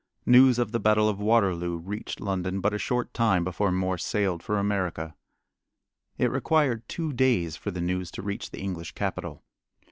News 0.25 0.57
of 0.57 0.71
the 0.71 0.79
battle 0.79 1.07
of 1.07 1.19
Waterloo 1.19 1.77
reached 1.77 2.19
London 2.19 2.59
but 2.59 2.73
a 2.73 2.79
short 2.79 3.13
time 3.13 3.43
before 3.43 3.71
Morse 3.71 4.03
sailed 4.03 4.41
for 4.41 4.57
America. 4.57 5.13
It 6.17 6.31
required 6.31 6.89
two 6.89 7.13
days 7.13 7.55
for 7.55 7.69
the 7.69 7.81
news 7.81 8.09
to 8.13 8.23
reach 8.23 8.49
the 8.49 8.61
English 8.61 8.93
capital. 8.93 9.43